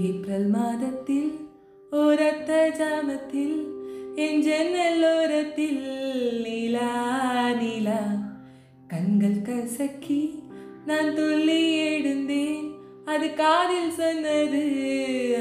[0.00, 1.30] April மாதத்தில்
[1.92, 3.56] ஓரத்த ஜாமத்தில்
[4.16, 5.80] என் ஜன்னல் ஓரத்தில்
[6.44, 6.88] நீலா
[7.58, 8.00] நீலா
[8.86, 10.20] கண்கள் கசக்கி
[10.86, 12.66] நான் துள்ளி எழுந்தேன்
[13.06, 14.62] அது காதில் சொன்னது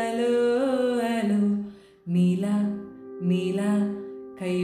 [0.00, 0.32] அலோ
[1.10, 1.40] அலோ
[2.06, 2.56] நீலா
[3.22, 3.72] நீலா
[4.38, 4.54] கை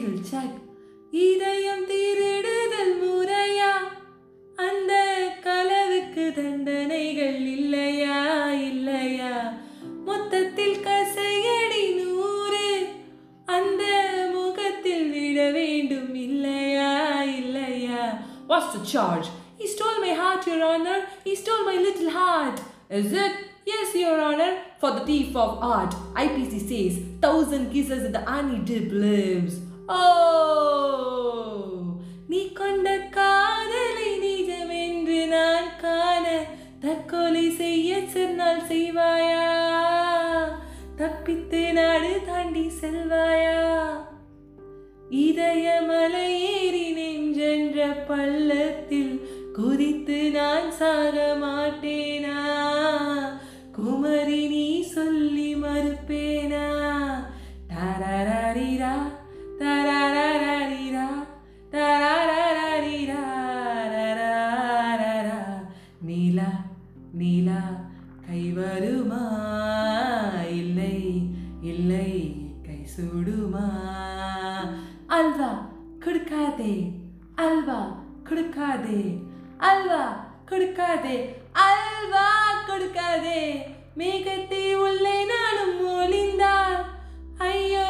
[0.00, 0.56] ஜிங்கிள் சாக்
[1.12, 3.70] இதயம் திருடுதல் முறையா
[4.66, 4.92] அந்த
[5.46, 8.20] கலவுக்கு தண்டனைகள் இல்லையா
[8.68, 9.32] இல்லையா
[10.08, 12.68] மொத்தத்தில் கசையடி நூறு
[13.56, 13.82] அந்த
[14.36, 16.92] முகத்தில் விட வேண்டும் இல்லையா
[17.40, 18.00] இல்லையா
[18.50, 19.28] What's the charge?
[19.58, 20.98] He stole my heart, Your Honor.
[21.24, 22.58] He stole my little heart.
[22.90, 23.34] Is it?
[23.66, 24.50] Yes, Your Honor.
[24.80, 29.54] For the thief of art, IPC says thousand kisses in the Annie Dip lives.
[29.93, 31.71] Oh!
[32.29, 36.25] நீ கொண்ட காதலை நிஜமென்று நான் காண
[36.83, 39.43] தற்கொலை செய்ய சென்னால் செய்வாயா
[40.97, 43.57] தப்பித்து நாடு தாண்டி செல்வாயா
[45.23, 49.15] இதய மலையேறி நெஞ்சென்ற பள்ளத்தில்
[49.57, 52.00] குதித்து நான் சாக மாட்டேன்
[72.93, 73.67] சுடுமா?
[75.07, 75.69] அல்வா
[75.99, 76.91] கொடுக்காதே.
[77.35, 79.03] அல்வா கொடுக்காதே.
[79.57, 81.15] அல்வா கொடுக்காதே.
[81.67, 82.27] அல்வா
[82.67, 83.43] கொடுக்காதே.
[83.97, 86.81] மேகத்தை உள்ளே நானும் ஒளிந்தால்
[87.37, 87.85] ஐயோ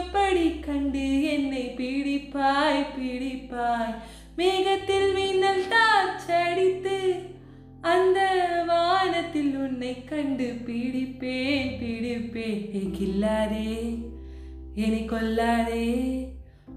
[0.00, 3.94] எப்படி கண்டு என்னை பிடிப்பாய் பிடிப்பாய்?
[4.36, 6.98] மேகத்தில் மின்னல் தாச்சடித்து
[7.80, 8.20] அந்த
[8.66, 12.90] வானத்தில் உன்னை கண்டு பிடிப்பேன் பிடிப்பேன்.
[12.98, 14.10] கில்லாதே?
[14.80, 15.88] என்னை கொல்லாதே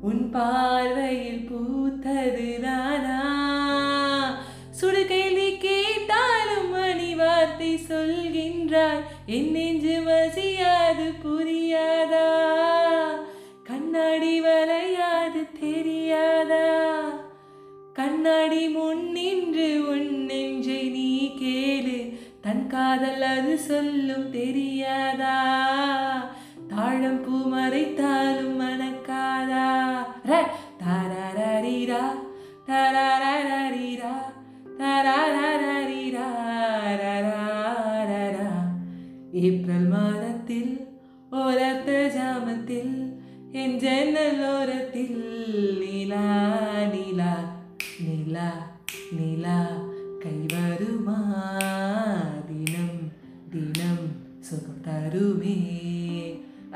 [0.01, 3.19] உன் பார்வையில் பூத்தது நானா
[4.79, 9.03] சுடுகையில் நீ கேட்டாலும் மணி வார்த்தை சொல்கின்றாய்
[9.35, 12.27] என் நெஞ்சு மசியாது புரியாதா
[13.69, 16.65] கண்ணாடி வரையாது தெரியாதா
[17.95, 21.99] கண்ணாடி முன் நின்று உன் நெஞ்சை நீ கேளு
[22.41, 25.37] தன் காதல் அது சொல்லும் தெரியாதா
[27.05, 29.65] தாழம் பூ மறைத்தாலும் மணக்காதா?
[30.29, 30.37] ர
[30.81, 31.99] தரரரிரா
[32.69, 34.13] தரரரிரா
[39.41, 40.73] ஏப்ரல் மாதத்தில்
[41.31, 42.95] ஓரத்த ஜாமத்தில்
[43.51, 45.21] என் ஜன்னல் ஓரத்தில்
[45.81, 46.25] நீலா
[46.93, 47.33] நீலா
[48.05, 48.49] நீலா
[49.17, 49.59] நீலா.
[50.19, 51.19] கை வருமா?
[52.47, 52.99] தினம்
[53.51, 54.05] தினம்
[54.39, 55.57] சுகம் தருமே.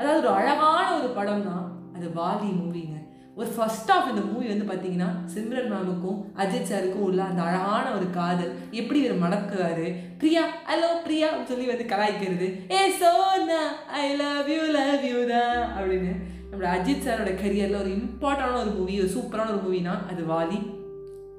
[0.00, 1.64] அதாவது ஒரு அழகான ஒரு படம் தான்
[1.96, 2.94] அது வாலி மூவிங்க.
[3.34, 8.10] ஒரு ஃபர்ஸ்ட் ஆஃப் இந்த மூவி வந்து பார்த்தீங்கன்னா சிம்ரன் மேமுக்கும் அஜித் சாருக்கும் உள்ள அந்த அழகான ஒரு
[8.10, 8.52] காதல்.
[8.70, 12.48] எப்படி இவர் மடக்குறாரு பிரியா ஹலோ பிரியா சொல்லி வந்து கலாய்க்கிறது.
[12.70, 13.60] ஏ Sona
[14.00, 16.12] I love you love you தான் அப்படின்னு
[16.50, 20.78] நம்மளோட அஜித் சாரோட கரியரில் ஒரு இம்பார்ட்டண்டான ஒரு மூவி ஒரு சூப்பரான ஒரு மூவினா அது வாலி.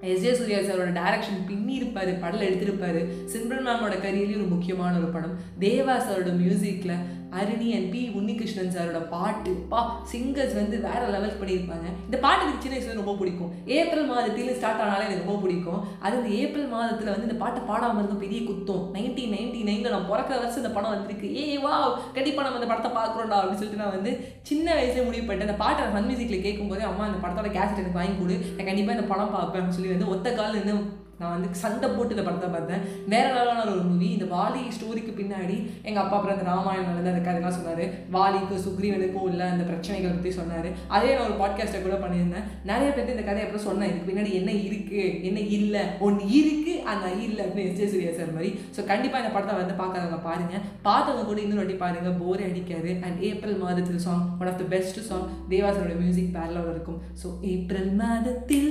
[0.01, 0.21] எஸ்.
[0.21, 0.33] ஜே.
[0.33, 3.01] சூர்யா சாரோட டேரக்ஷன் பின்னி இருப்பாரு எடுத்திருப்பார் எடுத்திருப்பாரு.
[3.33, 5.35] சிம்ரன் மேமோட கரியர்லேயும் ஒரு முக்கியமான ஒரு படம்.
[5.59, 6.95] தேவா சாரோட மியூசிக்கில்
[7.39, 9.51] அருணி அண்ட் பி உன்னிகிருஷ்ணன் சாரோட பாட்டு.
[9.71, 9.79] பா
[10.11, 11.87] சிங்கர்ஸ் வந்து வேற லெவல் பண்ணியிருப்பாங்க.
[12.07, 13.51] இந்த பாட்டு எனக்கு சின்ன வயசுல ரொம்ப பிடிக்கும்.
[13.77, 15.81] ஏப்ரல் மாதத்தில் ஸ்டார்ட் ஆனாலே எனக்கு ரொம்ப பிடிக்கும்.
[16.05, 18.83] அது இந்த ஏப்ரல் மாதத்தில் வந்து இந்த பாட்டை பாடாமல் இருந்த பெரிய குத்தம்.
[18.97, 21.29] நைன்டீன் நைன்டி நைனில் நான் பிறக்கிற வருஷம் இந்த படம் வந்திருக்கு.
[21.41, 21.73] ஏ வா
[22.17, 24.13] கண்டிப்பாக நம்ம இந்த படத்தை பார்க்குறோம்டா அப்படின்னு சொல்லிட்டு நான் வந்து
[24.49, 25.49] சின்ன வயசுல முடிவு பண்ணிட்டேன்.
[25.49, 28.37] அந்த பாட்டை சன் மியூசிக்கில் கேட்கும்போது அம்மா இந்த படத்தோட கேசட் எனக்கு வாங்கி கொடு.
[28.57, 30.75] நான் கண்டிப்பாக இந்த படம் பார்ப்பேன் அப்படின்னு சொல்லி வந்து ஒத்த கால் நின்று
[31.21, 32.83] நான் வந்து சண்டை போட்டு இந்த படத்தை பார்த்தேன்.
[33.13, 37.23] வேற லெவலான ஒரு மூவி இந்த வாலி ஸ்டோரிக்கு பின்னாடி எங்கள் அப்பா அப்புறம் அந்த ராமாயணம் வந்து அந்த
[37.27, 37.83] கதைலாம் சொன்னார்.
[38.15, 40.69] வாலிக்கும் சுக்ரீவனுக்கும் உள்ள அந்த பிரச்சனைகளை பற்றி சொன்னார்.
[40.95, 42.47] அதே நான் ஒரு பாட்காஸ்ட்டை கூட பண்ணியிருந்தேன்.
[42.71, 43.89] நிறைய பேர் இந்த கதையை அப்புறம் சொன்னேன்.
[43.91, 45.83] இதுக்கு பின்னாடி என்ன இருக்குது என்ன இல்லை?
[46.07, 48.51] ஒன்று இருக்குது அந்த இல்லை அப்படின்னு எஸ் ஜே சூர்யா சார் மாதிரி.
[48.75, 52.91] ஸோ கண்டிப்பாக இந்த படத்தை வந்து பார்க்காதவங்க பாருங்கள் பார்த்தவங்க கூட இன்னொரு வாட்டி பாருங்கள் போரே அடிக்காது.
[53.05, 56.99] அண்ட் ஏப்ரல் மாதத்தில் song one of the best song தேவாசரோட music பேரலோட இருக்கும்.
[57.21, 58.69] ஸோ ஏப்ரல் மாதத்தில்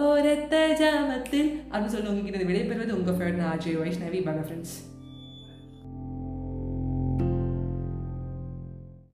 [0.00, 4.76] ஓரத்த ஜாமத்தில் அப்படின்னு சொல்லி உங்ககிட்ட விடைபெறுவது உங்கள் ஃபேவரட் நான் அஜய் வைஷ்ணவி பக ஃப்ரெண்ட்ஸ்